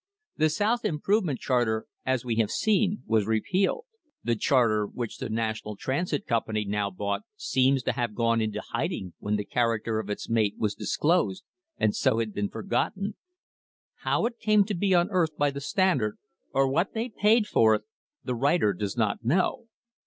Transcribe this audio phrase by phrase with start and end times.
[0.35, 0.97] THE FIGHT FOR THE SEABOARD PIPE LINE
[4.95, 9.45] which the National Transit Company now bought seems to have gone into hiding when the
[9.45, 11.43] character of its mate was dis closed
[11.77, 13.13] and so had been forgotten.
[13.97, 16.17] How it came to be unearthed by the Standard
[16.51, 17.83] or what they paid for it,
[18.23, 19.67] the writer does not know.